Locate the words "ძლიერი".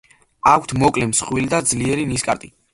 1.75-2.11